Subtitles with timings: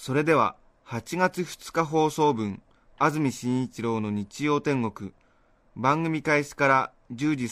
[0.00, 0.54] それでは
[0.86, 2.62] 8月2日放送分
[3.00, 5.10] 安住紳一郎の日曜天国
[5.74, 7.44] 番組開始から10時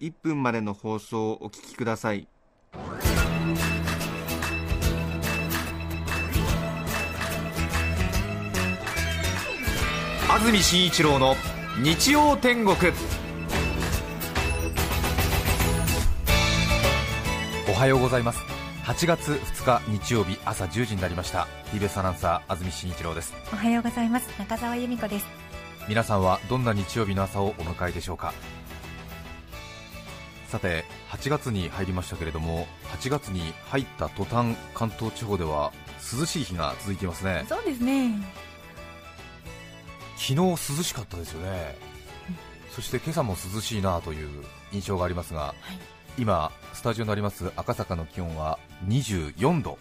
[0.00, 2.26] 31分までの放送をお聞きください。
[10.28, 11.36] 安住紳一郎の
[11.80, 12.76] 日曜天国。
[17.68, 18.53] おはようございます。
[18.84, 21.48] 8月2日日曜日朝10時になりました。
[21.72, 23.32] TBS アナウンサー安住紳一郎です。
[23.50, 24.28] おはようございます。
[24.38, 25.26] 中澤由美子です。
[25.88, 28.34] 皆さんはどんな日曜日の朝をお迎えでしょうか？
[30.48, 32.66] さて8月に入りましたけれども
[32.98, 35.72] 8月に入った途端関東地方では
[36.18, 37.46] 涼しい日が続いていますね。
[37.48, 38.10] そうですね。
[40.16, 41.74] 昨日涼しかったですよね、
[42.70, 45.54] そして今朝も涼しいなという印象がありますが、
[46.16, 49.78] 今、スタジオにあります赤坂の気温は24度、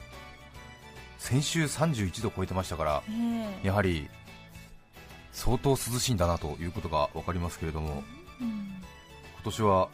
[1.19, 3.67] 先週31度超えてましたから、ええ。
[3.67, 4.09] やはり
[5.31, 8.03] 相当涼しいんだなということが分かりますけれども、
[8.41, 8.47] うん。
[8.47, 9.89] 今年は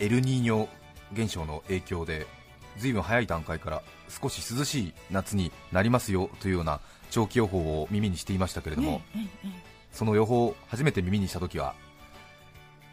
[0.00, 0.68] エルニーニョ
[1.14, 2.26] 現象の影響で、
[2.76, 6.80] ずいぶん早い段階から少し涼しい夏になりますよというような
[7.10, 9.00] 長期予報を耳にしていましたけれども、
[9.92, 11.74] その予報を初めて耳にしたときは、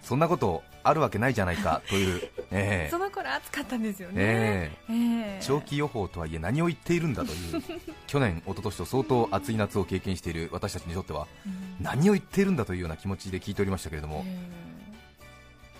[0.01, 2.87] そんなことあるわけないじゃないかという、 ええ。
[2.87, 4.15] えその頃暑かったんですよね。
[4.17, 4.93] ええ。
[4.93, 5.39] ええ。
[5.41, 7.63] 長期予報とはいえ何を言っているんだという、
[8.07, 11.77] 去年、一昨年と相当暑い夏を経験している私たちにとっては、うん。
[11.83, 14.49] 何を言っているんだというような気持ちで聞いておりましたけれども、え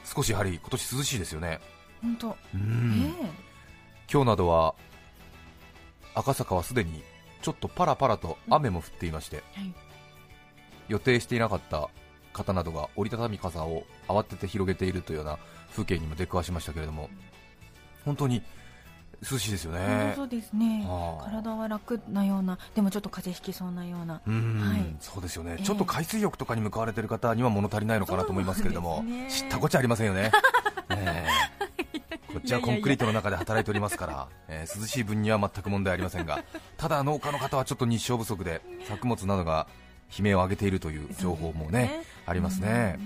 [0.06, 1.59] 少しやはり今年涼しいですよね。
[1.62, 1.66] え
[2.02, 2.30] 本当。
[2.30, 3.16] うえん。
[3.22, 3.30] え
[4.12, 4.75] 今日などは
[6.16, 7.03] 赤坂はすでに
[7.42, 9.74] ちょっとパラパラと雨も降っていまして、はい。
[10.88, 11.90] 予定していなかった
[12.33, 15.38] 方などが折りたたみ傘を慌てて広げているというような
[15.71, 17.09] 風景にも出くわしましたけれども
[18.05, 18.44] 本当に
[19.31, 20.85] 涼しいですよ本ね当そうですね。
[20.85, 21.23] はあ。
[21.23, 24.21] 体は楽なようなでもちょっと風邪ひきそうなような。
[24.27, 24.95] うん、はい。
[24.99, 25.63] そうですよね、ええ。
[25.63, 29.27] ちょっと海水浴とかに向かわれている方には物足りないのかなと思いますけれども、ね。
[29.29, 30.31] 知ったこっちゃありませんよね、
[30.89, 31.25] え
[31.95, 32.00] え。
[32.33, 36.44] こっちはコンクリートの中で働いておりますから、えー涼しい分には全く問題ありませんが、
[36.77, 39.67] ただ農家の方はちょっと日照不足で作物などが
[40.17, 43.00] 悲鳴を上げているという情報もね、ありますね。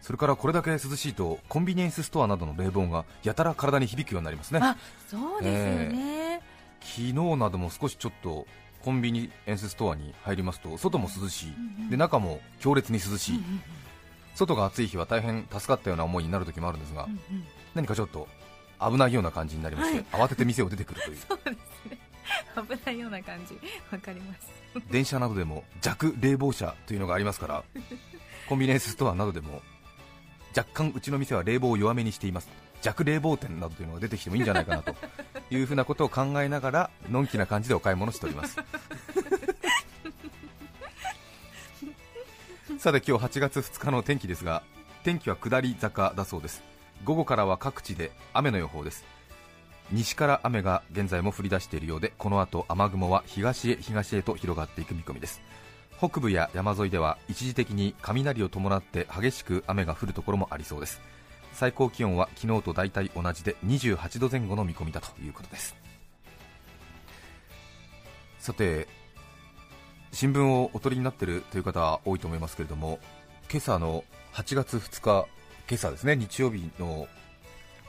[0.00, 4.60] それからこれだけ涼しいとコンビニエンスストアなどの冷房がやたら体に響くようになりますね。
[4.62, 6.40] あそうですよね。
[6.80, 8.46] 昨日なども少しちょっと
[8.82, 13.40] コンビニエンスストアに入りますと外も涼しい、で中も強烈に涼しい、
[14.34, 17.06] 外が暑い日は大変助かったような思いになる時もあるんですが、
[17.74, 18.28] 何かちょっと
[18.80, 21.16] 危ないような感じになりまして、慌てて店を出てくるという。
[21.28, 22.07] そうですね
[22.56, 23.58] 危ないような感じ。
[23.90, 24.48] わかります。
[24.90, 27.64] 電車などでも弱冷房車というのがありますから
[28.48, 29.62] コンビニエンスストアなどでも
[30.56, 32.48] 若干うちの店は冷房を弱めにしています。
[32.80, 34.94] 弱冷房店などというのが出てきてもいいんじゃないかなと
[35.50, 38.56] いうふうなことを考えながらのんきな感じでお買い物しております。
[42.78, 44.62] さて今日8月2日の天気ですが
[45.02, 46.62] 天気は下り坂だそうです。
[47.04, 49.04] 午後からは各地で雨の予報です
[49.90, 55.40] 西から雨が現在も降り出しているようでこの後雨雲は東へ東へと広がっていく見込みです。
[55.98, 61.00] 北部や山沿いでは一時的に雷を伴って激しく雨が降るところもありそうです。
[61.52, 65.74] 最高気温は昨日と大体同じで28度前後の見込みだということです。
[68.38, 68.86] さて
[70.12, 72.98] 新聞をお取りになっているという方は多いと思いますけれども
[73.50, 75.26] 今朝の8月2日
[75.68, 77.08] 今朝ですね日曜日の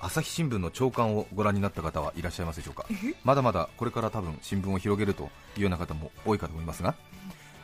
[0.01, 2.85] 朝日新聞の朝刊をご覧になった方はいらっしゃいますでしょうか？
[3.23, 6.95] まだまだこれから多分新聞を広げるというような方も多いかと思いますが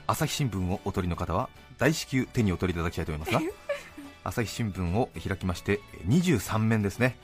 [0.07, 3.41] 朝日新聞をお取りの方は大至急手にお取りいただきたいと思いますが
[4.23, 7.17] 朝日新聞を開きまして23面ですね。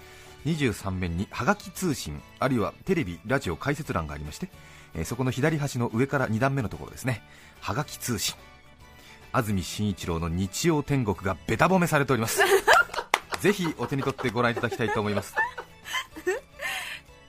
[0.46, 4.50] 23面にはがき通信あるいはテレビラジオ解説欄がありまして
[4.96, 7.22] えーそこの左端の上から2段目のところですね。
[7.60, 8.36] はがき通信。
[9.34, 12.42] 安住紳一郎の日曜天国がべた褒めされております
[13.42, 15.36] ぜひお手に取ってご覧いただきたいと思います。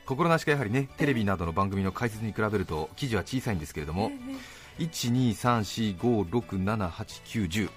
[0.05, 4.13] 心なしかやはりねテレビなどの番組の解説に比べると記事は小さいんですけれども
[4.79, 7.71] 12345678910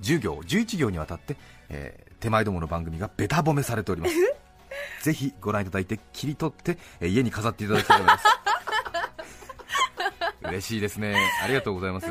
[0.00, 1.36] 10行11行にわたって、
[1.68, 4.14] えー手前どもの番組がべた褒めされております。
[5.02, 8.24] ぜひご覧いただいて切り取って、えー家に飾っていただきたいと思います。
[10.44, 11.16] 嬉しいですね。
[11.42, 12.06] ありがとうございます、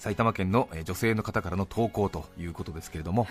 [0.00, 3.28] 埼玉県のえー女性の方からの投稿ということですけれども、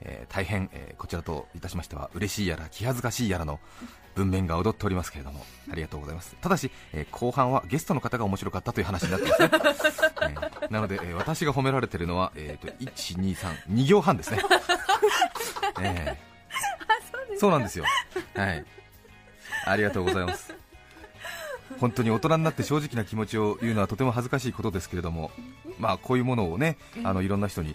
[0.00, 3.58] えー大変、えーこちらといたしましては嬉しいやら気恥ずかしいやらの
[4.14, 6.36] 文面が踊っておりますけれどもありがとうございます。
[6.40, 9.50] ただし、えー後半はゲストの方が面白かったという話になってますね、
[10.22, 14.38] えーなので、えー私が褒められてるのは、えー、と1232行半ですね、
[15.82, 17.38] えー。
[17.38, 17.84] そうなんですよ。
[18.36, 18.64] はい。
[19.66, 20.54] ありがとうございます
[21.80, 25.30] 本当に大人になって正直な気持ちを言うのはとても恥ずかしいことですけれども、
[25.78, 27.74] まあこういうものをね、あのいろんな人に、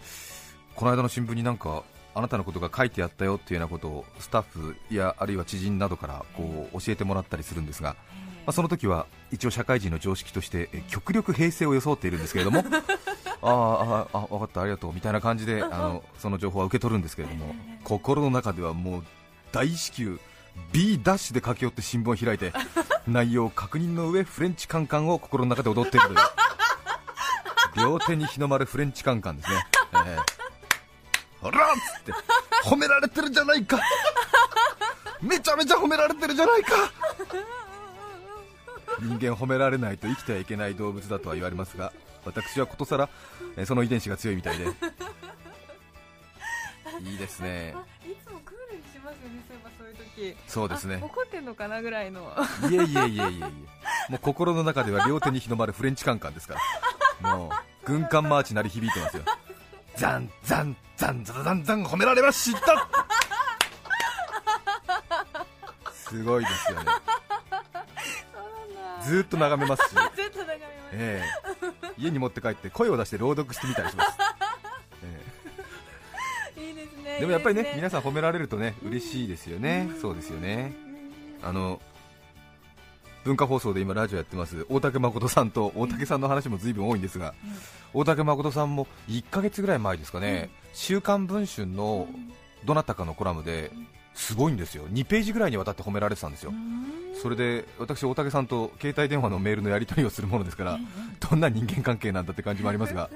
[0.76, 1.84] この間の新聞になんか
[2.18, 7.96] あなたのことが書いてあったよっていうようなことをスタッフやあるいは知人などからこう教えてもらったりするんですが、ま
[8.48, 12.68] あ、その時は一応社会人の常識としてえ極力平成を装っているんですけれども、あ ー
[13.44, 19.04] あー、あ分かった、ありがとうみたいな感じであのその情報は受け取るんですけれども、心の中ではもう
[19.52, 20.20] 大至急
[20.72, 22.54] B ダッシュで駆け寄って新聞を開いて
[23.08, 26.20] 内容確認の上フレンチカンカンを心の中で踊っているという。
[27.78, 30.20] 両手に日の丸フレンチカンカンですね、えー、
[31.42, 32.14] ほらっつって
[32.64, 33.80] 褒められてるじゃないか。
[35.22, 36.72] めちゃめちゃ褒められてるじゃないか。
[39.00, 41.94] 人間褒められないと生きてはいけない動物だとは言われますが
[42.26, 43.10] 私はことさら
[43.56, 44.66] えーその遺伝子が強いみたいで
[47.02, 47.76] いいですね。
[48.04, 49.96] いつもクールにしますよねそういえばそういう
[50.36, 50.38] 時。
[50.48, 51.00] そうですね。
[51.02, 52.34] あ怒ってんのかなぐらいの。
[52.70, 53.42] いえいえいえいえいえ。
[54.10, 56.56] もう心の中では両手に日の丸フレンチカンカンですか
[57.22, 57.32] ら。
[57.36, 57.52] もう
[57.86, 59.24] 軍艦マーチ鳴り響いてますよ。
[59.96, 62.88] ザンザンザンザンザンザン褒められました。
[65.94, 66.86] すごいですよね。
[69.04, 70.90] ずーっと眺めますし、 ずっと眺めます。
[70.94, 71.48] ええ。
[71.98, 74.12] 家に持って帰って声を出して朗読してみたりします、
[77.20, 79.90] でもやっぱりね皆さん褒められるとね嬉しいですよね。
[80.02, 80.74] そうですよね。
[81.42, 81.82] あの
[83.24, 87.34] 文化放送で今ラジオやってます大竹誠さんと大竹さんの話も随分多いんですが、
[87.94, 92.08] 大竹誠さんも1ヶ月ぐらい前ですかね、週刊文春の
[92.64, 93.72] どなたかのコラムで
[94.14, 94.88] すごいんですよ。
[94.88, 96.54] 2ページぐらいにわたって褒められてたんですよ。
[97.22, 100.80] それで私大竹さんと携帯電話のメールのやり取りをするものですから
[101.20, 103.10] どんな人間関係なんだって感じもありますが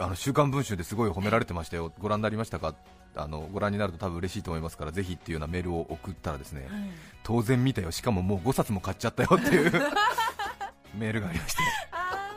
[0.00, 1.92] あの週刊文春ですごい褒められてましたよ。
[1.98, 2.74] ご覧になりましたか？
[3.16, 6.68] あのご覧になると多分嬉しいと思いますからぜひっていうようなメールを送ったらですね、
[7.24, 7.90] 当然見たよ。
[7.90, 9.72] しかももう5冊も買っちゃったよっていう
[10.94, 11.62] メールがありまして。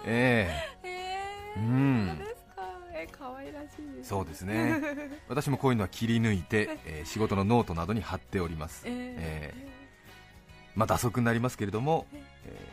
[0.08, 0.50] え
[0.84, 0.88] え。
[0.88, 1.20] え
[1.58, 2.08] えうん。
[2.18, 2.64] そうですか。
[2.94, 4.82] え可愛らしいですそうですね。
[5.30, 9.72] 私もこういうのは切り抜いて、えー仕事のノートなどに貼っております、ええ
[10.74, 12.08] まあ打足になりますけれども、
[12.46, 12.68] え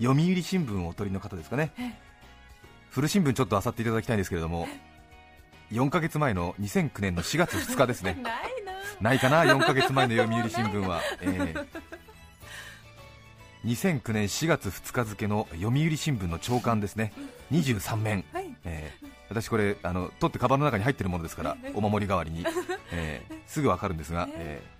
[0.00, 0.06] ー。
[0.06, 1.72] 読売新聞をお取りの方ですかね
[2.96, 4.66] 古新聞ちょっと漁っていただきたいんですけれども
[5.70, 8.16] 4ヶ月前の2009年の4月2日ですね。
[8.22, 8.72] ないな。
[9.00, 11.66] ないかな？4ヶ月前の読売新聞は、えー
[13.64, 17.12] 2009年4月2日付の読売新聞の朝刊ですね。
[17.50, 18.54] 23面、はい。
[18.64, 22.46] えー私これあの取ってカバンの中に入ってるものですからお守り代わりに、
[22.92, 24.76] えーすぐわかるんですが、えー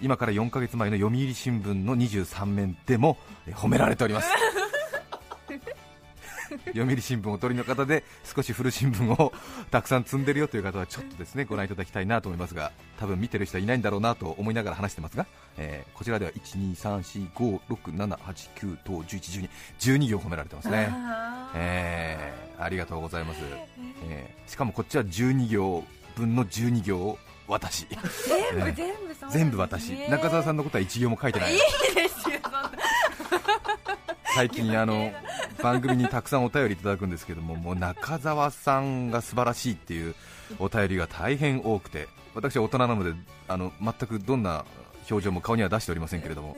[0.00, 4.30] 今から4ヶ月前の読売新聞の23面でも、えー褒められております
[6.66, 9.32] 読売新聞お取りの方で少し古新聞を
[9.70, 15.26] たくさん積んでるよという方はちょっとですねご覧いただきたいなと思いますが多分見てる人はいないんだろうなと思いながら話してますが、
[15.56, 19.48] えーこちらでは123456789と1112
[19.78, 20.88] 12行褒められてますね。
[20.90, 21.56] あー。
[21.56, 23.40] えーありがとうございます、
[24.08, 25.84] えーしかもこっちは12行
[26.16, 27.86] 分の12行私。
[27.88, 28.00] 全え
[28.52, 29.90] え部全部全部私。
[30.08, 31.60] 中澤さんのことは1行も書いてないいい
[31.94, 32.38] ですよ
[34.34, 35.10] 最近あの
[35.64, 40.14] 番組にたくさんお便りいただくんですけどももう中澤さんが素晴らしいっていう
[40.58, 43.14] お便りが大変多くて私は大人なので
[43.48, 44.66] あの全くどんな
[45.10, 46.54] 表情も顔には出しておりませんけれども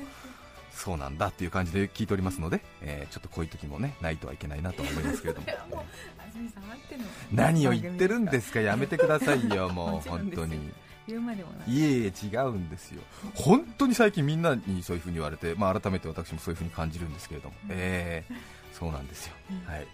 [0.72, 5.46] そうなんだっていう感じで聞いておりますので、えーちょっとこういう時もねないとはいけないなと思いますけれども。
[7.32, 10.72] 何を言ってるんですかやめてくださいよもう本当に。
[11.06, 11.72] 言うまでもない。
[11.72, 13.00] いえいえ違うんですよ。
[13.34, 18.34] 本当に最近みんなにそういうふうに言われて、まあ、改めて私もそういうふうに感じるんですけれども、えー
[18.78, 19.32] そうなんですよ、
[19.66, 19.86] はい。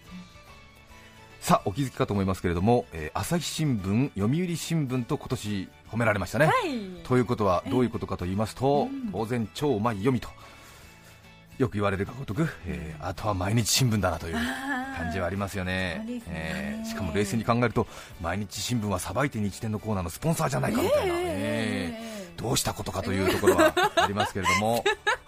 [1.40, 7.02] さあお気づきかと思いますけれども、えー朝日新聞読売新聞と今年褒められましたね、はい。
[7.04, 9.12] ということはどういうことかと言いますと、うん。
[9.12, 10.28] 当然超うまい読みと
[11.58, 16.04] よく言われるがごとく、えーあとは毎日新聞だなという感じはありますよね。
[16.06, 16.22] ね。
[16.28, 17.86] えーしかも冷静に考えると
[18.20, 24.82] 毎日新聞はさばいて日天のコーナーのスポンサーじゃないかみたいな、えーどうしたことかというところはありますけれども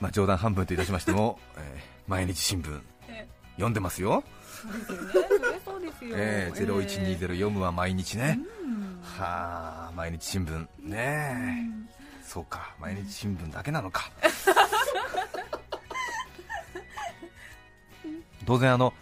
[0.00, 3.28] まあ冗談半分といたしましても、 えー毎日新聞え。
[3.54, 4.24] 読んでますよ、
[4.60, 5.30] そうですよね。
[5.38, 6.16] それそうですよ。
[6.16, 9.00] えー、0120読むは毎日ね、うん。
[9.02, 10.66] はあ毎日新聞。
[10.80, 12.24] ねえ。
[12.26, 12.74] そうか。
[12.80, 14.10] 毎日新聞だけなのか。
[18.46, 18.92] 当然あの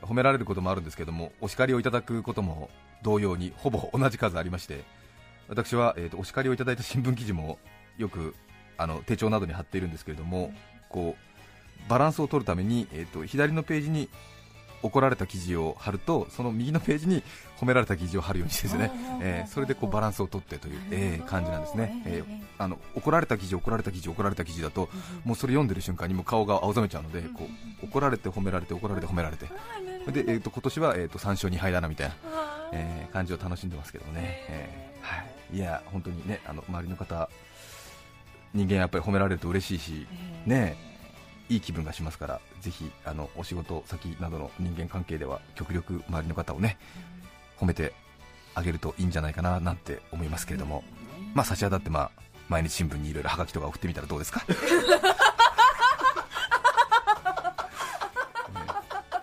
[0.00, 2.70] 褒められることもあるんですけどもお叱りをいただくことも
[3.02, 4.84] 同様にほぼ同じ数ありまして
[5.48, 7.58] 私は、えーとお叱りをいただいた新聞記事も
[7.98, 8.34] よく
[8.82, 10.52] あの手帳などに貼っているんですけれども
[10.88, 14.08] こうバランスを取るために、えー、と左のページに
[14.82, 17.22] 怒られた記事を貼るとその右のページに
[17.58, 24.88] 褒められた記事を貼るようにしてですね、えーそれでこうバランスを取ってという、えー感じなんですね、えーあの怒られた記事、怒られた記事、怒られた記事だと
[25.24, 27.48] もうそれ読んでる瞬間にもう顔が青ざめちゃうのでこ
[27.82, 29.46] う怒られて褒められて怒られて褒められて。
[30.10, 32.14] で、えー、と今年は、えー、と3勝2敗だなみたいな、
[32.72, 35.22] えー感じを楽しんでますけどもね、えーは
[35.52, 37.28] い、いや本当にねあの周りの方
[38.54, 40.06] 人間やっぱり褒められると嬉しいし、
[40.46, 40.76] ね
[41.48, 46.78] いい気分がしますから、ぜひあのお仕事先などの人間関係では極力周りの方をね
[47.58, 47.92] 褒めて
[48.54, 50.82] あげるといいんじゃないかななんて思いますけれども、
[51.34, 52.10] まあ差し当たってまあ
[52.48, 54.40] 毎日新聞にいろいろハガキとか送ってみたらどうですか？
[54.48, 54.56] ね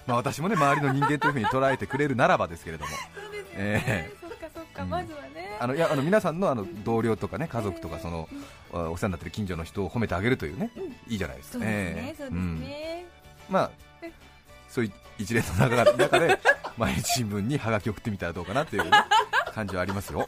[0.07, 8.29] まあ私もね周りの人間というふうに捉えてくれるならばですけれども、 そうですね、えそっかそっか、うんまずはねあのいやあの皆さんのあの同僚とかね家族とかその
[8.71, 10.71] お世話になってる近所の人を褒めてあげるというね、
[11.07, 11.59] いいじゃないですか。
[11.59, 12.15] ね、
[13.49, 13.71] まあ
[14.69, 16.39] そういう一連の中中で
[16.77, 18.91] 毎日新聞にハガキを送ってみたらどうかなという、ね、
[19.53, 20.27] 感じはありますよ。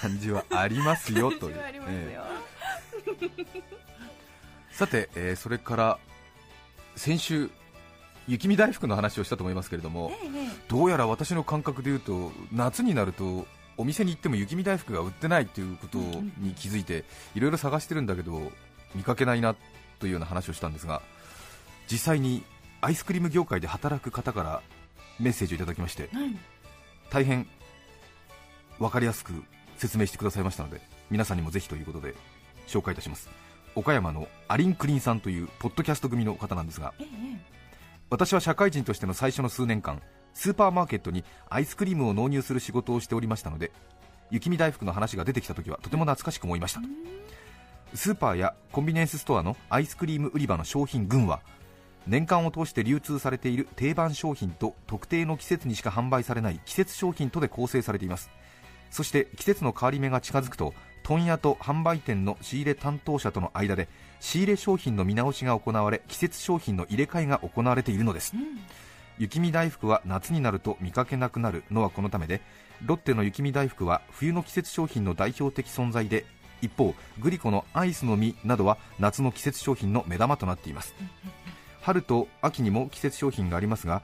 [0.00, 1.56] 感じはありますよという。
[4.72, 5.98] さて、えーそれから
[6.96, 7.50] 先週
[8.28, 10.12] 雪見大福の話をしたと思いますけれども、
[10.68, 13.46] どうやら私の感覚でいうと夏になると
[13.78, 17.04] お店に行っても雪見大福が売ってないということに気づいて
[17.34, 18.52] いろいろ探してるんだけど
[18.94, 19.56] 見かけないな
[19.98, 21.00] というような話をしたんですが
[21.90, 22.42] 実際に
[22.80, 24.62] アイスクリーム業界で働く方から
[25.18, 26.10] メッセージをいただきまして
[27.10, 27.46] 大変
[28.78, 29.32] 分かりやすく
[29.76, 30.80] 説明してくださいましたので
[31.10, 32.14] 皆さんにもぜひということで
[32.66, 33.30] 紹介いたします。
[33.74, 37.57] 岡山のアリンクリンさんというポッドキャスト組の方なんですがええ
[38.10, 40.00] 私は社会人としての最初の数年間
[40.32, 43.70] スーパーマーケットにアイスクリームを納入する仕事をしておりましたので
[44.30, 46.80] 雪見大福の話が出てきた時はとても懐かしく思いました。
[47.94, 51.40] スーパーやコンビニエンスストアのアイスクリーム売り場の商品群は
[52.06, 58.30] 年間を通して流通されている定番商品と特定の季節にしか販売されない季節商品とで構成されています。
[58.90, 63.88] そして季節の変わり目が近づくと問屋と販売店の仕入れ担当者との間で
[64.20, 68.34] 仕入れ商品の見直しが行われ季節商品の入れ替えが行われているのです、
[69.18, 72.40] 雪見大福は夏になると見かけなくなるのはこのためで
[72.84, 76.24] ロッテの雪見大福は冬の季節商品の代表的存在で
[76.62, 80.94] 一方グリコのアイスの実などは夏の季節商品の目玉となっています。
[81.80, 84.02] 春と秋にも季節商品がありますが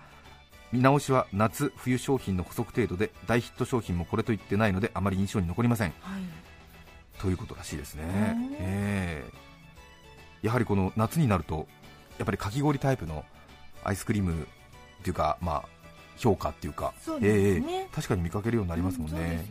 [0.72, 5.92] 見直しは夏冬商品の補足程度で大ヒット商品もこれと言ってないのであまり印象に残りません。
[6.00, 6.22] はい。
[7.20, 8.04] ということらしいですね。
[8.36, 9.44] うん、ええ
[10.44, 11.66] やはりこの夏になると
[12.18, 13.24] やっぱりかき氷タイプの
[13.82, 14.46] アイスクリームっ
[15.02, 15.68] ていうかまあ
[16.16, 17.28] 評価っていうかそうね。
[17.28, 19.44] ええ確かに見かけるようになりますもんね,、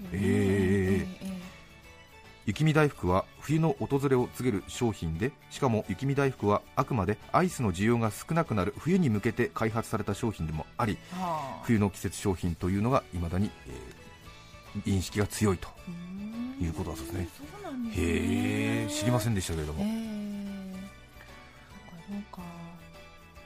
[2.45, 11.63] 雪見大福は冬の訪れを告げる商品でしかも雪見大福はあくまでアイスの需要が少なくなる冬に向けて開発された商品でもありはあ。
[11.63, 14.03] 冬の季節商品というのがいまだに、えー
[14.87, 15.67] 認識が強いと
[16.59, 17.27] いうことだそうですね。
[17.95, 19.87] へえ知りませんでしたけれども、ええ。
[19.87, 20.12] そうかそうか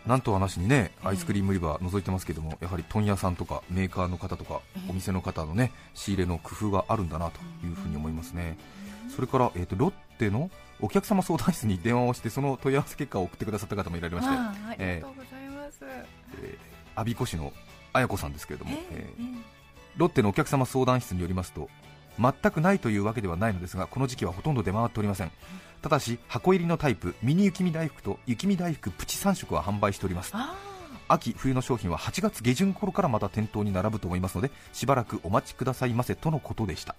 [0.05, 4.89] なんと話にねええアイスクリーム売り場覗いてますけども、やはり問屋さんとかメーカーの方とか、ええ。
[4.89, 8.57] お店の方のね仕入れの工夫があるんだなというふうに思いますね、
[9.13, 10.49] それから、えー、とロッテの
[10.79, 17.51] お客様相談室に電話をしてその問い合わせ結果を送ってくださった方もいられまして、ありがとうございます、えー、我孫子市の
[17.93, 19.13] 綾子さんですけれども、ええ。
[19.19, 19.57] えー
[19.97, 21.69] ロッテのお客様相談室によりますと
[22.19, 25.31] 全くないというわけではないのですがこの時期はほとんど出回っておりません
[25.81, 30.31] ただし箱入りのタイプミニ雪見大福と雪見大福プチ3色は販売しております。
[30.33, 30.55] あ
[31.09, 36.95] 秋冬の商品は8月下旬頃からまた店頭に並ぶと思いますのでしばらくお待ちくださいませとのことでした。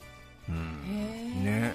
[0.49, 0.57] うあん。
[0.57, 1.75] へえね。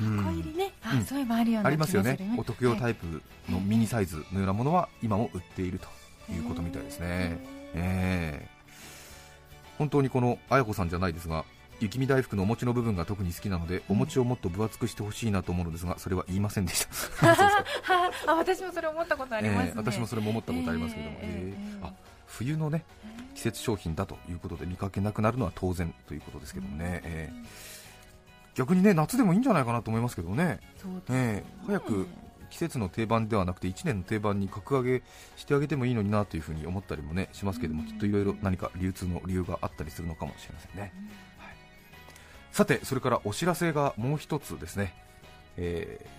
[0.00, 0.16] うん。
[0.18, 1.04] 箱入りね、あ、うん。
[1.04, 2.16] そういえばあるようなありますよね。
[2.36, 5.88] お得用タイイプのミニサイズのようなものは今も売っていると
[6.32, 7.38] いうことみたいですね。
[7.74, 8.48] ええ。
[9.78, 11.44] 本当にこの綾子さんじゃないですが
[11.80, 16.86] 雪見大福のお餅の部分が特に好きなのでお餅をもっと分厚くしてほしいなと思うのですがそれは言いませんでし
[17.20, 17.32] た。
[18.26, 21.86] あ 私もそれ思ったことありますね、ええ私もそれも思ったことありますけども、ええええ。
[21.86, 21.92] あ
[22.26, 22.84] 冬のね
[23.34, 27.48] 季節商品だということで見かけなくなるのは当然ということですけどもね、ええ。
[28.54, 31.44] 逆にね夏でもいいんじゃないかなと思いますけどね、そうですええ。
[31.66, 32.08] 早く
[32.50, 35.02] 季節の定番ではなくて1年の定番に格上げ
[35.36, 40.92] してあげてもいいのになというふうに思ったりもねしますけども、きっといろいろ何か流通の理由があったりするのかもしれませんね、はい
[42.58, 44.92] さてそれからお知らせがもう一つですね、
[45.56, 46.18] えー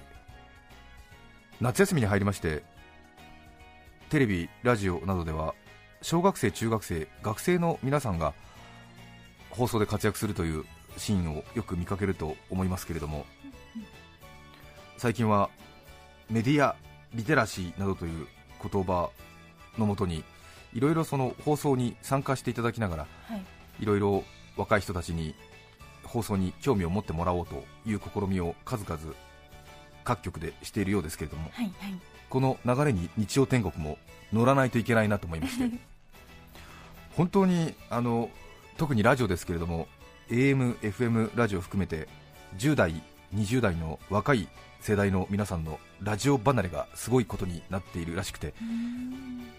[1.59, 2.63] 夏休みに入りまして
[4.09, 5.53] テレビ、ラジオなどでは
[6.01, 8.33] 小学生、中学生、学生の皆さんが
[9.49, 10.63] 放送で活躍するという
[10.95, 13.25] シーンをよく見かけると思いますけれども
[14.95, 15.49] 最近は
[16.29, 16.77] メディア
[17.13, 18.27] リテラシーなどという
[18.71, 19.09] 言葉
[19.77, 20.23] のもとに
[20.71, 23.43] いろいろその放送に参加していただきながらはい。
[23.81, 24.23] いろいろ
[24.55, 25.35] 若い人たちに
[26.09, 29.13] 放送に興味を持ってもらおうという試みを数々
[30.03, 31.73] 各局でしているようですけれどもはいはい。
[32.29, 33.97] この流れに日曜天国も
[34.33, 35.77] 乗らないといけないなと思いまして。
[37.15, 38.29] 本当にあの
[38.77, 39.87] 特にラジオですけれども
[40.29, 42.07] AM、FM ラジオ含めて
[42.57, 43.01] 10代、
[43.35, 44.47] 20代の若い
[44.79, 48.53] 世代の皆さんのラジオ離れがすごいことになっているらしくて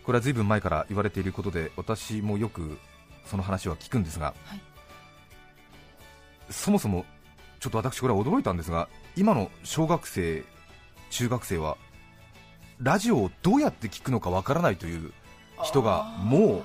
[0.04, 2.78] これはずいぶん前から言われていることで私もよく
[3.26, 4.70] その話は聞くんですが、はい
[6.50, 7.04] そもそも
[7.61, 10.45] ちょっと私これは驚いたんですが今の小学生、
[11.11, 11.76] 中学生は
[12.80, 15.12] ラジオをどうやって聞くのかわからないという
[15.62, 16.62] 人がもう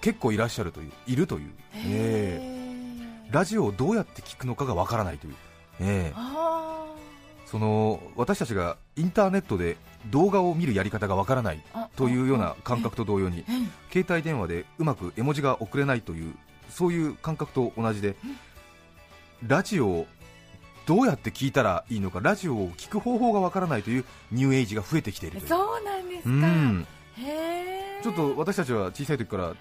[0.00, 3.32] 結構いらっしゃるといういるという、ええ。
[3.32, 5.34] ラジオをどうやって聞くのかがわからないという、
[5.80, 6.12] ええ。
[6.14, 6.84] あ
[7.46, 9.76] その私たちがインターネットで
[10.10, 11.62] 動画を見るやり方がわからない
[11.94, 16.34] というような感覚と同様にええ携帯電話でうまく絵文字が送れないという
[16.68, 18.16] そういう感覚と同じで
[19.46, 20.06] ラジオを
[20.86, 25.48] どうやって聞いたらいいのかラジオを聞く方法がわからないというニューエイジが増えてきているという。
[25.48, 26.28] そうなんですか。
[26.28, 26.86] うん。
[28.02, 29.54] ちょっと私たちは小さい時から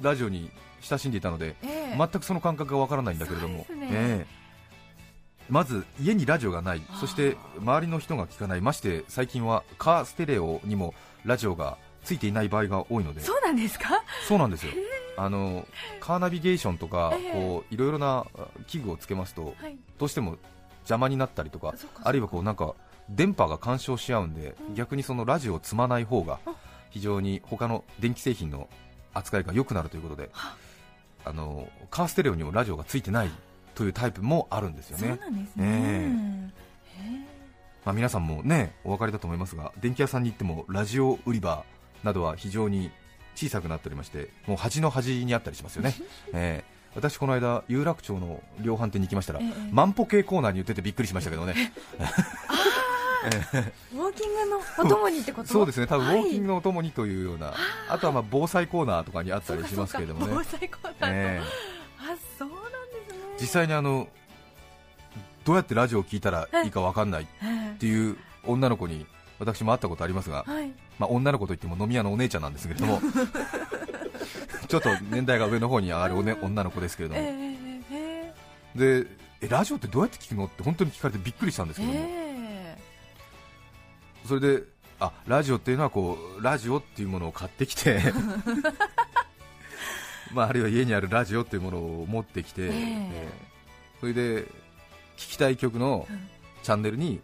[0.00, 0.50] ラジオに
[0.80, 1.96] 親しんでいたのでええ。
[1.96, 3.66] 全くその感覚がわからないんだけれども、ね。
[3.82, 4.44] ええ。
[5.48, 6.82] まず家にラジオがない。
[6.98, 8.60] そして周りの人が聞かない。
[8.60, 13.20] まして最近はカーステレオにもラジオがついていない場合が多いので。
[13.20, 14.04] そうなんですか？
[14.28, 14.72] そうなんですよ。
[15.16, 15.66] あの
[16.00, 17.32] カーナビゲーションとか、ええ。
[17.32, 19.76] こういろいろなあ器具をつけますとはい。
[19.98, 20.36] どうしても
[20.80, 22.74] 邪魔になったりとかあるいはこうなんか
[23.08, 26.52] 電波が干渉し合うんで、逆にそのラジオを積まない方があ。
[26.90, 28.68] 非常に他の電気製品の
[29.12, 30.56] 扱いが良くなるということでは。
[31.26, 33.30] あのカーステレオにもラジオがついてない
[33.74, 35.18] というタイプもあるんですよね、
[37.82, 41.64] まあ、皆さんもねお分かりだと思いますが電気屋さんに行ってもラジオ売り場
[42.04, 42.90] などは非常に
[43.34, 45.94] 小さくなっておりましてもう端の端にあったりしますよね、
[46.32, 49.52] えー私この間有楽町の量販店に行きましたら、ええ。
[49.72, 51.72] 万歩計コーナーに売っててびっくりしましたけどね。
[53.24, 55.88] え ウォーキングのお供にってことそうですね。
[55.88, 57.52] 多分ウォーキンググのお供にというような、
[57.88, 61.42] あとはまあ防災コーナーとかにあったりしますけれどもね防災コーナーと、え
[61.98, 62.68] あそうなんで
[63.08, 63.18] すね。
[63.38, 64.06] ー実際にあの
[65.44, 69.06] どうやってラジオを聞いたらいいか分かんないっえていう女の子に
[69.38, 70.72] 私も会ったことありますがえ、はい。
[70.98, 73.00] まあ、女の子といっても飲み屋のお姉ちゃんなんですけれども
[74.68, 78.34] ちょっと年代が上の方に上がるお、ね、女の子ですけれどえも、え
[78.76, 79.06] えで
[79.40, 82.78] えラジオってどうやって聞くのって本当に聞かれてびっくりしたんですえけども、え
[84.24, 84.62] それで
[84.98, 88.00] あラジオっていうのはこうラジオっていうものを買ってきて
[90.32, 94.00] まああるいは家にあるラジオっていうものを持ってきて、えええー。
[94.00, 94.42] それで
[95.16, 96.28] 聞きたい曲のうん。
[96.64, 97.20] チャンネルに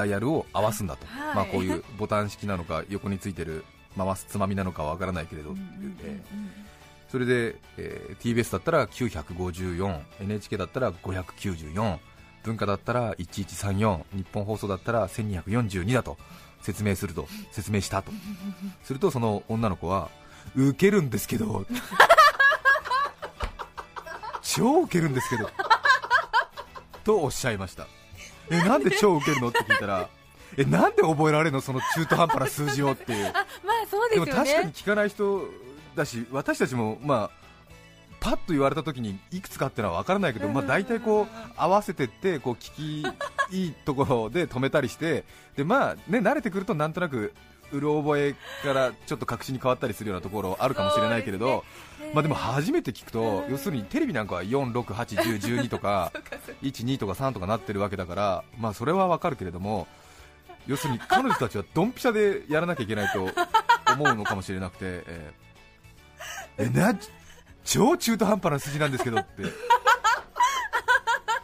[0.00, 1.36] ダイヤルを合わすんだと、はい。
[1.36, 3.64] まあ、こういうボタン式なのか 横についてる
[3.98, 5.54] 回すつまみなのかわからないけれど、
[7.10, 11.98] それで、えー TBS だったら 954NHK だったら594
[12.44, 16.16] 文化だったら1134日本放送だったら1242だと
[16.62, 18.10] 説明すると 説明したと。
[18.84, 20.10] するとその女の子は
[20.56, 21.66] ウケるんですけど。
[24.42, 25.50] 超ウケるんですけど。
[27.04, 27.86] とおっしゃいました
[28.50, 29.48] えなんで超ウケるの？
[29.48, 30.08] って聞いたら
[30.56, 31.60] えなんで覚えられるの？
[31.60, 33.28] その中途半端な数字をっていう。
[33.28, 33.46] あまあ
[33.90, 34.50] そうでですもよね。
[34.50, 35.48] 確かに聞かない人
[35.94, 37.40] だし私たちもまあ
[38.20, 43.02] パッと言われた時にいくつかっていうのは分からないけど、まあ、大体こう合わせてってこう聞
[43.50, 45.24] きいいところで止めたりして
[45.56, 47.32] でまあね慣れてくるとなんとなく
[47.72, 51.64] うろ覚えからちょっと確信に変わったりするようなところあるかもしれないけれど、
[52.14, 56.12] まあ、でも初めて聞くと要するにテレビなんかは4、6、8、10、12とか
[56.62, 59.86] 1、 2とか3とかなってるわけだから、まあ、それはわかるけれども
[60.66, 63.28] 要するに彼女たちはドンピシャでやらなきゃいけないと
[63.92, 65.50] 思うのかもしれなくて、えー
[66.58, 66.94] えな
[67.64, 69.42] 超中途半端な数字なんですけどって。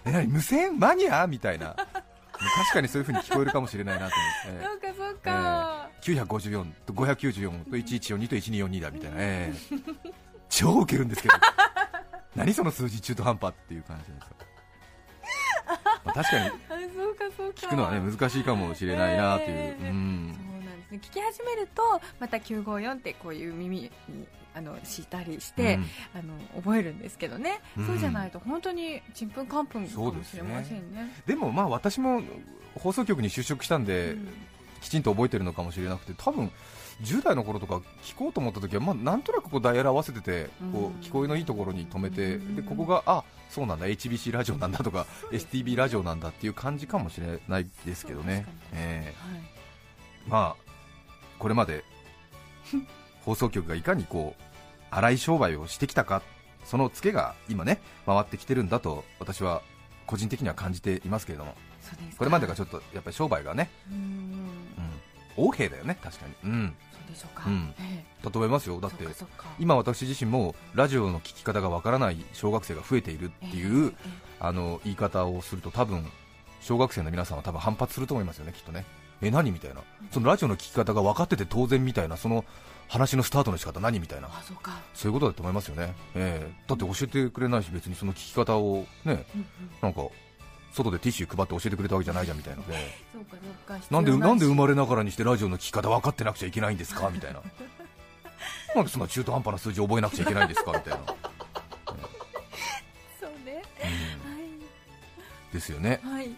[0.05, 0.79] え何無線？
[0.79, 1.27] マニア？
[1.27, 1.75] みたいな
[2.39, 4.15] 確かにそういう風に聞こえるかもしれないなと
[4.47, 4.67] 思って。
[4.67, 10.13] そうかそうか、954と594と1142と1242だみたいな、ええ。
[10.49, 11.35] 超ウケるんですけど。
[12.37, 14.37] 何その数字中途半端っていう感じですよ、
[16.05, 16.51] まあ、確かに。
[17.55, 19.89] 聞くのはね難しいかもしれないなという、ねえ。
[19.89, 20.35] うん。
[20.37, 20.99] そうなんですね。
[21.03, 25.87] 聞き始めるとまた954ってこういう耳にあのしたりして、うん。
[26.15, 27.87] あの覚えるんですけどね、うん。
[27.87, 30.43] そうじゃないと本当にちんぷんかんぷんかそうですね。
[30.43, 31.13] もしれませんね。
[31.27, 32.23] でもまあ私も
[32.75, 34.29] 放送局に就職したんで、うん。
[34.81, 36.51] きちんと覚えてるのかもしれなくて多分
[37.03, 42.57] 10代の頃とか聞こうと思った時は、まあ、なんとなくこうダイヤル合わせててこう聞こえのいいところに止めてうん。
[42.57, 48.27] でここがあそうなんだ HBC ラジオなんだとか STB ラジオなんだっていう感じかもしれないですけどね。
[48.27, 50.31] ね、えはいえ。
[50.31, 50.67] まあ
[51.39, 51.85] これまで
[53.27, 54.43] 放送局がいかにこう
[54.91, 56.23] 荒い商売をしてきたか
[56.65, 59.61] そのツケが今ね回ってきてるんだと私は
[60.07, 61.55] 個人的には感じていますけれども。
[62.19, 63.71] これまでがちょっとやっぱり商売がね、
[65.37, 67.75] 横柄だよね確かに、うん、そうでしょうか、うん。
[67.79, 68.81] えだと思いますよ。
[68.81, 69.25] だえって
[69.61, 74.11] 今私自身もラジオの聞き方がわからない小学生が増えているっていう、ええ。
[74.41, 76.05] あの言い方をすると多分
[76.61, 78.85] 小学生の皆さんは多分反発すると思いますよねきっとね。
[79.23, 79.53] え何？
[79.53, 79.83] みたいな。
[80.11, 82.45] そのラジオの聞き方が分かってて当然みたいなその
[82.89, 84.29] 話のスタートの仕方何みたいな。
[84.29, 86.55] あそうか、そういうことだと思いますよね、ええ。
[86.69, 89.27] だって教えてくれないし別にその聞き方をねうんうん、
[89.83, 90.03] なんか
[90.73, 92.77] 外でティッシュ配って教えてくれたわけじゃないじゃんみたいなので。
[93.91, 97.11] なんでなんで生まれれながらにしてラジオの聞き方分かってなくちゃいけないんですか？
[97.11, 97.43] みたいな。
[98.75, 100.73] なんでそんな中途半端な数字覚えなくちゃいけないんですか？
[100.73, 101.01] みたいな、
[103.19, 103.63] そうね。
[103.83, 103.87] う
[105.55, 105.55] ん。
[105.59, 106.29] ですよね、はいはい。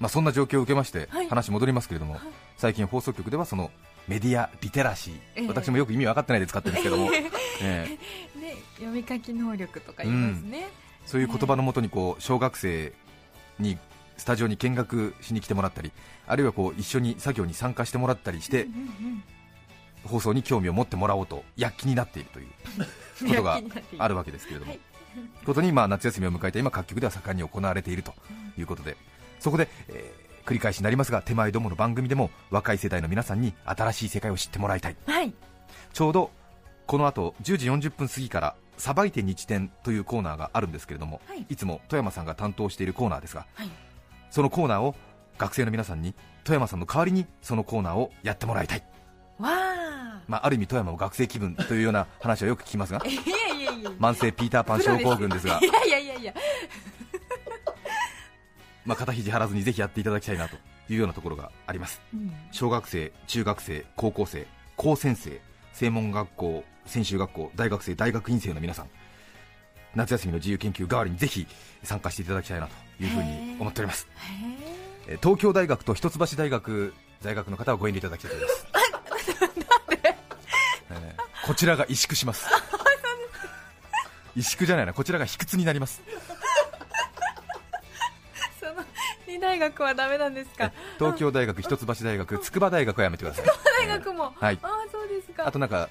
[0.00, 1.28] まあ、そんな状況を受けまして、はい。
[1.28, 2.22] 話戻りますけれども、はい。
[2.56, 3.70] 最近放送局ではその
[4.08, 5.48] メディアリテラシー、ええ。
[5.48, 7.10] 私もよく意味分かってないで使ってるんですけども、
[7.62, 7.88] え
[8.36, 8.38] え。
[8.40, 10.68] ね読み書き能力とか言いますね、
[11.06, 12.92] そういう言葉のもとにこう小学生
[13.58, 13.78] に
[14.16, 15.92] スタジオに見学しに来てもらったり
[16.26, 19.24] あるいはこう一緒に作業に参加してもらったりしてうんうん
[20.04, 22.46] 放送に興味を持ってもらおうと躍起になっているという
[23.22, 23.60] う んことが
[23.98, 24.80] あるわけですけれども、はい。
[25.44, 28.12] ことにまあ夏休みを迎えた今各局では盛んに行われていると
[28.58, 28.96] いうことで。
[29.38, 34.96] そこで、えー繰り返しになりますが手前どもの番組でも若い世代の皆さんに新しい世界を知ってもらいたい。
[35.06, 35.32] はい。
[35.92, 36.30] ちょうど
[36.86, 41.46] この後10時40分過ぎから「さばいて日展」というコーナーがあるんですけれども、はい。
[41.48, 43.70] いつも富山さんが担当しているコーナーですがはい。
[44.30, 44.94] そのコーナーを
[45.38, 48.84] 学生の皆さんに富山さんの代わりにそのコーナーをやってもらいたい、
[49.38, 53.20] わあまあ、ある意味富山も学生気分というような話はよく聞きますが いや
[53.54, 53.90] いやいや。
[53.98, 55.58] 慢性ピーターパン症候群ですが。
[55.60, 56.34] いやいやいやいや
[58.84, 60.56] まあ、肩肘張らずにぜひやっていただきたいなと
[60.88, 65.40] いうようなところがありますうん小学生、中学生、高校生、高専生、
[65.72, 68.90] 専門学校、専修学校、大学生、大学院生の皆さん、
[69.94, 71.46] 夏休みの自由研究代わりにぜひ
[71.82, 74.08] 参加していただきたいなというふうに思っております。
[75.22, 78.66] 東京大学と一橋大学在学の方はご遠慮いただきたいと思います。
[80.90, 82.46] えーこちらが萎縮します。
[84.36, 86.00] 萎縮じゃないな、こちらが卑屈になります。
[89.40, 90.66] 大学はダメなんですか？
[90.66, 93.46] え東京大学、一橋大学、筑波大学はやめてください。
[93.86, 94.58] 大学も、はい。
[94.62, 95.46] ああそうですか。
[95.46, 95.88] あとなんか、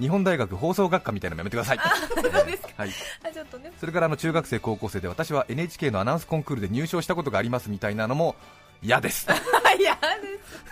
[0.00, 1.78] 日本大学放送学科みたいなのやめてください。
[2.14, 2.68] そうですか。
[2.78, 2.90] はい。
[3.24, 3.72] あちょっとね。
[3.78, 8.34] それからあの中学生、高校生で私は NHK のアナウンスコンクールで入賞したことがありますみたいなのも
[8.82, 9.26] 嫌です。
[9.30, 9.34] あ
[9.78, 10.00] 嫌で
[10.42, 10.64] す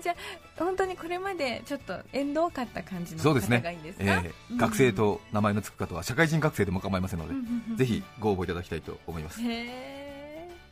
[0.00, 0.16] じゃあ
[0.58, 3.60] 本当にこれまでちょっと縁遠かった感じの方そうですね。
[3.60, 4.04] がいいんですか？
[4.04, 7.34] えー学生と名前の付く方は社会人学生でも構いませんので
[7.76, 9.40] ぜひご応募いただきたいと思います。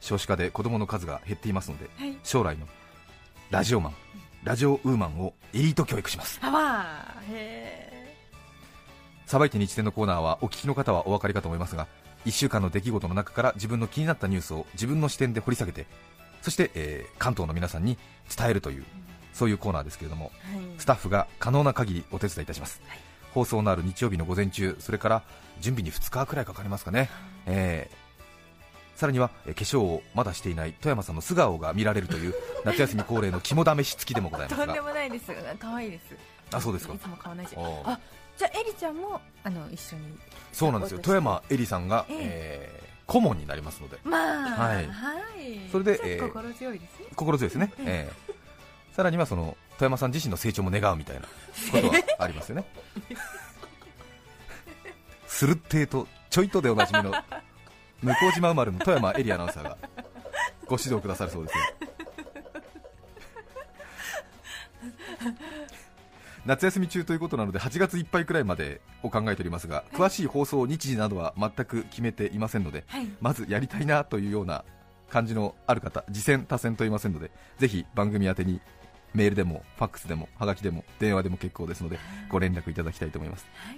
[0.00, 2.16] 少子化で子供の数が減っていますので、はい。
[2.22, 2.66] 将来の
[3.50, 3.94] ラジオマン、
[4.42, 6.38] ラジオウーマンをエリート教育します。
[6.42, 7.14] あ
[9.26, 11.86] さばいて日天のコーナーはお聞きの方はお分かりかと思いますが、
[12.26, 15.86] 1週間の出来事の中から自分の気になったニュースを自分の視点で掘り下げて、
[16.42, 17.96] そして、えー関東の皆さんに
[18.36, 18.84] 伝えるという、
[19.34, 20.64] そういうコーナーですけれども、えはい。
[20.78, 22.80] スタッフが可能な限りお手伝いいたします、
[23.32, 25.22] 放送のある日曜日の午前中それから
[25.60, 27.10] 準備に2日くらいかかりますかね、
[27.46, 28.04] えー
[28.96, 35.32] さらにはえー化粧をまだしていない富山さんの素顔が見られるという 夏休み恒例の肝試し付きでもございますとんでがもないです。
[35.58, 36.02] 可愛いです。
[36.52, 36.94] あそうですか。
[36.94, 37.54] いつも買わないし。
[37.56, 37.98] あ
[38.36, 40.16] じゃあエリちゃんもあの一緒に。
[40.52, 41.00] そうなんですよ。
[41.00, 42.18] 富山えりさんが、ええ。
[42.22, 43.98] えー顧問になりますので。
[44.02, 44.86] まあはい。
[44.86, 45.68] はい。
[45.70, 47.06] それでえー心強いですね。
[47.16, 48.34] 心強いですね、えー
[48.94, 51.22] さらにはその富山さん自身の成長も願うみたいな
[51.72, 52.64] ことはありますよね。
[55.26, 57.12] するってーとちょいとでおなじみの
[58.02, 59.76] 向島生まれの富山エリアナウンサーが
[60.66, 61.62] ご指導くださるそうですね
[66.46, 73.08] 夏休み中ということなので8月いっぱいくらいまでを考えておりますが詳しい放送日時などは全く決めていませんのではい。
[73.20, 74.64] まずやりたいなというような
[75.14, 78.60] 感じのある方、次戦多戦と言いませんので、ぜひ番組宛てに
[79.14, 81.98] メールでも、ファックスでも、はがきでも、電話でも結構ですので、
[82.28, 83.46] ご連絡いただきたいと思います。
[83.54, 83.76] はい。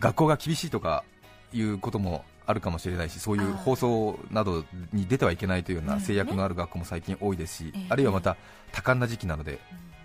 [0.00, 1.04] 学校が厳しいとか
[1.52, 8.36] いうこともあるかもしれないしそういう放送などに出てはいけないというような制約のある学校も最近多いですし、ええあるいはまた
[8.72, 9.58] 多感な時期なので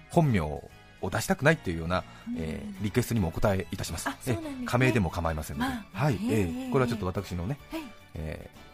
[0.10, 0.70] 本名を
[1.02, 2.36] 出したくないというような、うん。
[2.38, 4.08] えーリクエストにもお答えいたします。
[4.08, 4.14] ね。
[4.28, 6.16] え加盟でも構いませんので、まあはい。
[6.16, 7.82] ええええこれはちょっと私のね、はい。
[8.16, 8.65] えー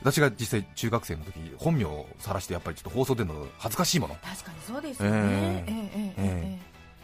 [0.00, 4.14] 私が実際中学生の時本名を晒してやっぱりちょっと放送での恥ずかしいもの。
[4.16, 6.58] 確かにそうですよね、ええ、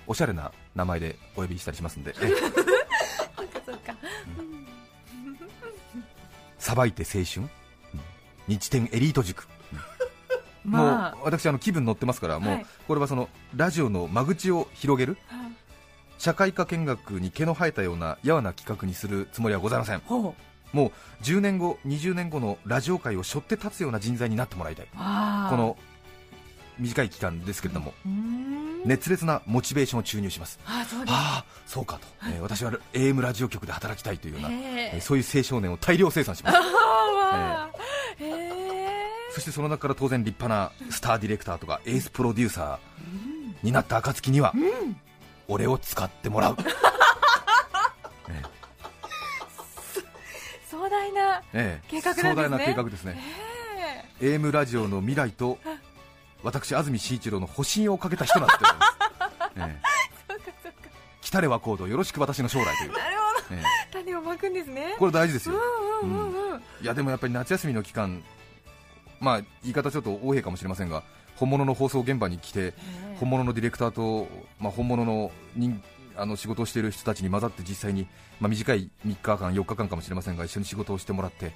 [0.06, 2.14] おしゃれな名前でお呼びしたりしますんで、
[6.58, 7.48] さばいて青春、
[8.46, 9.48] 日天エリート塾、
[10.64, 15.52] まあ、もう私あの気分乗ってますから、もう、これはそのラジオの間口を広げる、はい、
[16.18, 19.98] 社会科見学に毛の生えたようなやわな企画にするつもりはございません。
[20.00, 20.53] ほう。
[20.74, 24.86] もう10年後20年後のラジオ界を背負って立つような人材になってもらいたい。
[24.92, 24.98] こ
[25.56, 25.76] の
[26.78, 27.94] 短い期間ですけれども。
[28.84, 30.58] 熱烈なモチベーションを注入します。
[30.66, 35.00] あああそうかと、えー私は AM ラジオ局で働きたいというような、へええー。
[35.00, 36.58] そういう青少年を大量生産します。
[38.20, 38.50] え
[39.32, 44.52] そしてその中から当然立派なスターディレクターとかエースプロデューサーになった暁には、
[45.48, 46.56] 俺を使ってもらう、
[50.84, 52.30] 壮大なええ計画ですね。
[52.30, 53.18] 壮大な計画ですね、
[54.20, 55.58] え AM ラジオの未来と
[56.42, 59.72] 私、安住紳一郎の保身をかけた人なんてます、
[61.22, 63.56] 来たれはコードよろしく私の将来という、なるほど。
[63.56, 64.92] え種をまくんですね。
[64.94, 65.54] えこれ大事ですよ、
[66.02, 66.58] うんうんうんうん。
[66.58, 68.22] いやでもやっぱり夏休みの期間、
[69.20, 71.02] まあ言い方ちょっと横柄かもしれませんが、
[71.36, 72.74] 本物の放送現場に来て、
[73.18, 74.28] 本物のディレクターと、
[74.60, 75.82] まあ、本物の人
[76.16, 78.06] あの仕事をしている人たちに混ざって実際に、
[78.40, 81.54] まあ、短い3日間、4日間かもしれませんが一緒に仕事をしてもらってはい。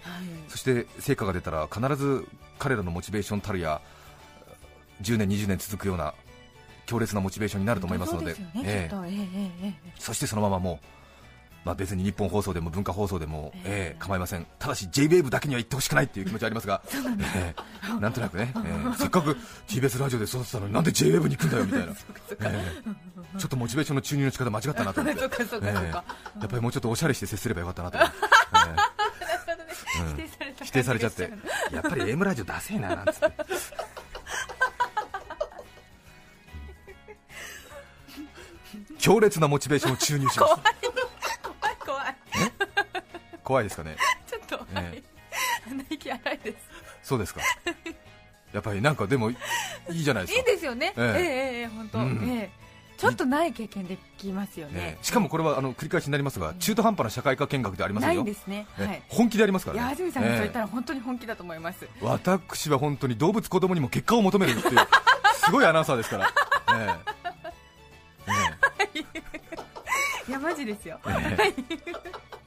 [0.49, 2.27] そして成果が出たら必ず
[2.59, 3.81] 彼らのモチベーションたるや
[5.03, 6.15] 10年、20年続くような
[6.87, 8.35] 強烈なモチベーションになると思いますので。
[9.99, 10.87] そしてそのままもう、
[11.65, 13.63] まあ、別に日本放送でも文化放送でも、ええ。
[13.69, 14.47] ええ構いません。
[14.59, 16.81] ただし JWAVE だけには行ってほしくないっていう気持ちはありますが、
[17.35, 18.61] ええなんとなくね、 え
[18.95, 18.97] え。
[18.97, 21.93] せっかく TBS ラジオで育てたのになんで JWAVE に行くんだよみたいな。
[22.51, 22.65] え
[23.37, 23.39] え。
[23.39, 25.29] ちょっとモチベーションの注入の仕方間違ったなと思って、 え
[25.63, 25.93] え。
[25.93, 26.05] や
[26.45, 28.17] っぱりもうちょっとおしゃれして接すればよかったなと思って、
[30.23, 30.29] うん。
[30.65, 31.31] 否定されちゃって。
[31.73, 33.33] やっぱり M ラジオダセえななんつって、
[38.99, 40.55] 強烈なモチベーションを注入します、
[43.49, 43.97] 怖いですかね、
[44.29, 45.03] ちょっと、えはい
[45.65, 46.57] 鼻息荒いです。
[47.03, 47.41] そうですか、
[48.53, 49.37] やっぱりなんかでもい
[49.91, 50.39] いじゃないですか。
[50.41, 50.45] いい。
[50.45, 51.03] ですよね、ええ。
[51.03, 52.29] ええええ本当、うん。
[52.29, 52.51] ええ。
[52.99, 54.81] ちょっとない経験できますよね。
[54.81, 59.03] ね、しかもこれはあの繰り返しになりますが中途半端な社会科見学ではありませなんいよんですね、ねはい。
[59.09, 64.79] 本気でありますかいやらね安住さんがそう言ったえら本当に本気だと思います、え私は本当に動物子供にも結果を求めるっていう
[65.45, 66.33] すごいアナウンサーですから、
[66.75, 66.97] え
[68.95, 68.99] え。
[70.29, 70.33] い。
[70.33, 71.55] やマジですよ、ええ。
[71.87, 72.38] え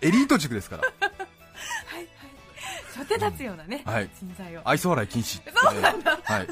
[0.00, 0.82] エリート塾ですから。
[2.94, 4.10] 初手立つようなね、はい。
[4.18, 4.60] 人材を。
[4.64, 6.48] 愛想笑い禁止そうなんだ、はい、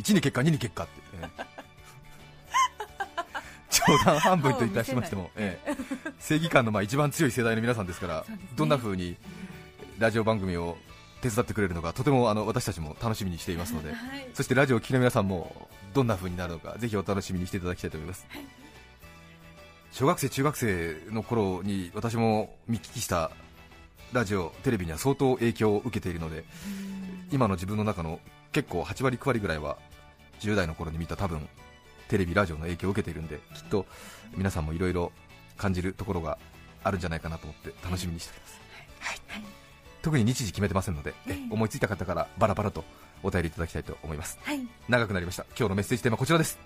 [0.00, 1.46] 1に結果2に結果って、ええ。
[3.86, 5.76] 冗談半分といたしましても、ええ。
[6.18, 8.38] 正義感のまあ一番強い世代の皆さんですからね。
[8.54, 9.16] どんな風に
[9.98, 10.78] ラジオ番組を
[11.20, 14.28] 手伝ってくれるのかとてもあの私たちも楽しみにしていますので、はい。
[14.34, 18.26] そしてラジオを聴きの皆さんもどんな風になるのかぜひお楽しみにしていただきたいと思います、
[19.96, 23.30] 小学生中学生の頃に私も見聞きした
[24.12, 26.44] ラジオテレビには相当影響を受けているので
[27.32, 28.20] 今の自分の中の
[28.52, 29.78] 結構8割9割ぐらいは
[30.40, 31.48] 10代の頃に見た多分
[32.08, 33.86] テレビラジオの影響を受けているんできっと
[34.36, 35.12] 皆さんもいろいろ
[35.56, 36.36] 感じるところが
[36.84, 38.60] あるんじゃないかなと思って楽しみにしております、
[39.00, 39.44] はい。
[40.02, 41.14] 特に日時決めてませんので、
[41.50, 42.84] 思いついた方からバラバラと
[43.22, 44.38] お便りいただきたいと思います。
[44.42, 44.60] はい。
[44.90, 45.46] 長くなりました。
[45.58, 46.58] 今日のメッセージテーマはこちらです。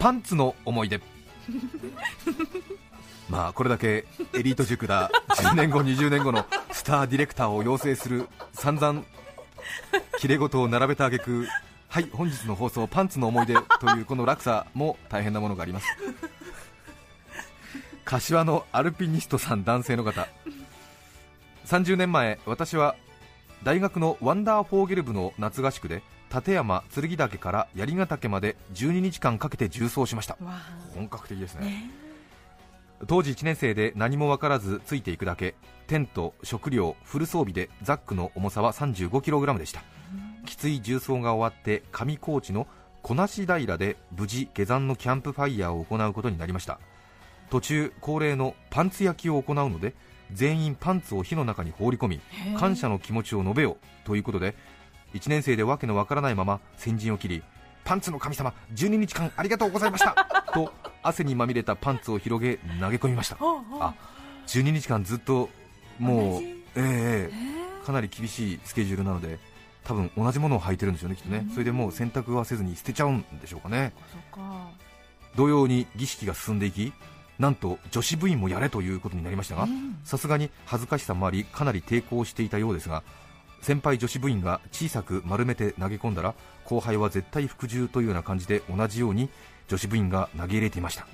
[0.00, 1.00] パンツの思い出
[3.28, 9.02] まあこれだけエリート塾だ10年後20年後のスターディレクターを養成する散々
[10.18, 11.46] 切れ事を並べた挙句
[11.88, 15.86] はい本日の放送パンツの思い出というこの落差も大変なものがあります。
[18.04, 20.28] 柏のアルピニストさん男性の方。
[21.66, 22.94] 30年前私は
[23.64, 26.02] 大学のワンダーフォーゲル部の夏合宿で
[26.36, 30.36] 立山剣岳から槍ヶ岳まで12日間かけて縦走しました。
[30.44, 30.52] わ
[30.94, 31.66] 本格的ですあね。
[31.66, 31.90] ね。
[33.06, 35.54] 当時1年生で何も分からずついていくだけ
[35.86, 39.82] テント食料フル装備でザックの重さは 35kg でした。
[40.44, 42.66] きつい重走が終わって上高地の
[43.02, 46.78] 小梨平で無事下山のキャンプファイヤーを行うことになりました。
[47.48, 49.94] 途中恒例のパンツ焼きを行うので
[50.32, 52.20] 全員パンツを火の中に放り込み
[52.58, 54.54] 感謝の気持ちを述べよということで
[55.16, 57.42] 1年生でわけのわからないまま先陣を切り
[57.84, 63.36] パンツの神様12日間ありがとうございましたと汗にまみれたパンツを広げ投げ込みました。
[63.40, 63.94] あ
[64.46, 65.48] 12日間ずっと
[65.98, 67.30] もうえええ
[67.82, 69.38] えかなり厳しいスケジュールなので
[69.84, 73.92] 多分同じものを履いてるんでしょうねきっとね、それでもう洗濯はせずに捨てちゃうんでしょうかね。
[75.36, 76.92] 同様に儀式が進んでいき
[77.38, 79.98] なんと女子部員もやれということになりましたがうん。
[80.04, 83.04] さすがに恥ずかしさもありかなり抵抗していたようですが
[83.60, 89.28] 先輩女子部員が小さく丸めて投げ込んだら後輩は絶対服従というような感じで同じように
[89.68, 91.06] 女子部員が投げ入れていました。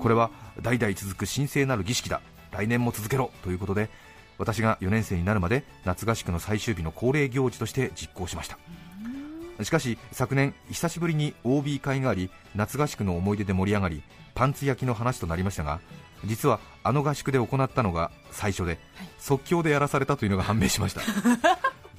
[0.00, 0.30] これは
[0.62, 2.20] 代々続く神聖なる儀式だ。
[2.52, 3.30] 来年も続けろ。
[3.42, 3.88] ということで
[4.38, 8.58] 私が4年生になるまで夏合宿の最終日の恒例行事として実行しました。
[9.64, 14.02] しかし昨年久しぶりに OB 会があり夏合宿の思い出で盛り上がり
[14.34, 15.80] パンツ焼きの話となりましたが
[16.24, 18.78] 実はあの合宿で行ったのが最初で、
[19.18, 21.00] 即興でやらされたというのが判明しました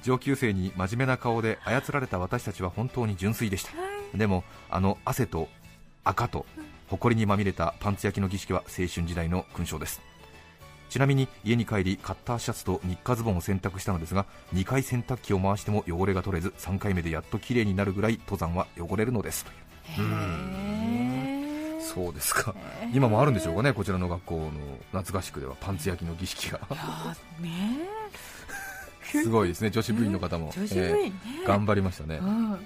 [0.02, 3.72] 上級生に真面目な顔で操られた私たちは本当に純粋でした、
[4.16, 5.48] でもあの汗と
[6.04, 6.46] 赤と
[6.88, 10.00] 埃にまみれたパンツ焼きの儀式は青春時代の勲章です。
[10.90, 19.46] ちなみに家に帰りカッターシャツとニッカズボンを洗濯したのですが2回洗濯機を回しても汚れが取れず3回目でやっと綺麗になるぐらい登山は汚れるのです。
[19.46, 19.50] と
[20.02, 22.54] いうへーそうですか。
[22.92, 24.52] 今もあるんでしょうかねこちらの学校の
[24.92, 26.60] 夏合宿ではパンツ焼きの儀式が。
[26.68, 27.88] あね
[29.12, 29.70] すごいですね。
[29.70, 31.12] 女子部員の方も、えー
[31.46, 32.16] 頑張りましたね。
[32.16, 32.58] うん。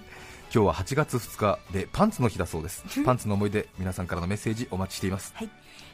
[0.54, 2.84] 今日は8月2日でパンツの日だそうです。
[3.04, 5.32] パンツの思い出皆さんからのメッセージお待ちしています。
[5.34, 5.50] はい。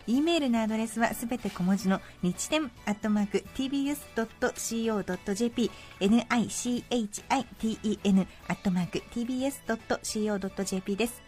[0.06, 11.22] e メールのアドレスはすべて小文字の日天アットマーク tbs.co.jp nichiten アットマーク tbs.co.jp です。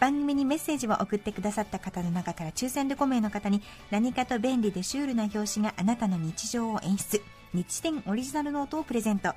[0.00, 7.22] 番組にメッセージを送ってくださった方の中から抽選で5名の方に何かと便利でシュールな表紙があなたの日常を演出
[7.54, 9.34] 日天オリジナルノートをプレゼント。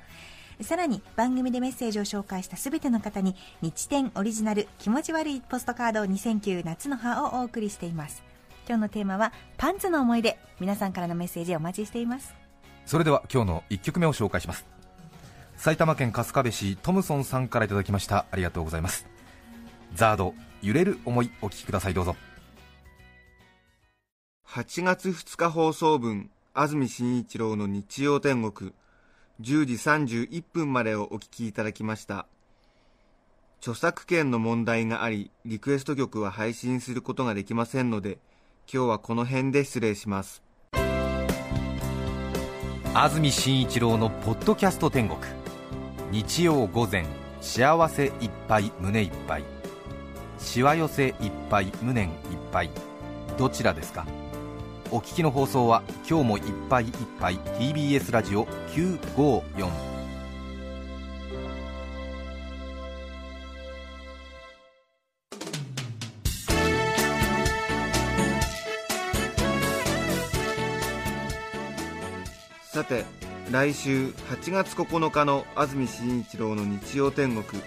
[0.62, 8.22] さらに番組でメッセージを紹介したすべての方に日天オリジナル気持ち悪いポストカード2009夏の葉をお送りしています。
[8.66, 10.38] 今日のテーマはパンツの思い出。
[10.60, 12.34] 皆さんからのメッセージお待ちしています。
[12.86, 14.64] それでは今日の1曲目を紹介します。
[15.56, 18.26] 埼玉県春日部市トムソンさんからいただきました。
[18.30, 19.06] ありがとうございます。
[19.94, 21.94] ザード揺れる思いお聴きください。
[21.94, 22.16] どうぞ。
[24.48, 28.72] 8月2日放送分安住紳一郎の日曜天国
[29.42, 32.24] 10時31分までをお聞きいただきました。
[33.60, 38.20] 著作権の問題がありリクエスト曲は配信することができませんので
[38.72, 40.42] 今日はこの辺で失礼します。
[42.94, 45.20] 安住紳一郎のポッドキャスト天国。
[46.10, 47.04] 日曜午前
[47.42, 49.44] 幸せいっぱい胸いっぱい。
[50.38, 52.14] しわ寄せいっぱい無念いっ
[52.50, 52.70] ぱい。
[53.36, 54.06] どちらですか？
[54.92, 59.68] お聞きの放送は今日もいっぱいいっぱい TBS ラジオ954
[72.72, 73.04] さて
[73.50, 77.62] 来週8月9日の安住紳一郎の日曜天国。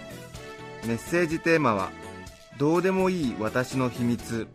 [0.85, 1.91] メッセージテーマは
[2.57, 4.47] 「どうでもいい私の秘密」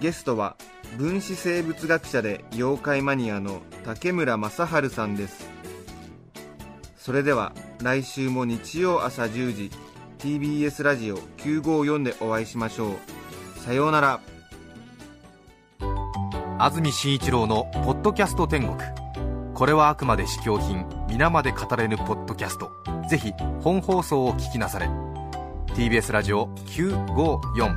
[0.00, 0.56] ゲストは
[0.96, 5.48] 分子生物学者で妖怪マニアの竹村正治さんです。
[6.96, 9.70] それでは来週も日曜朝10時
[10.18, 13.58] TBS ラジオ954でお会いしましょう。
[13.60, 14.20] さようなら。
[16.58, 18.76] 安住紳一郎の「ポッドキャスト天国」
[19.54, 22.70] これはあくまで試供品皆まで語れぬポッドキャスト。
[23.08, 24.88] ぜひ本放送を聞きなされ。
[25.74, 27.76] TBS ラジオ954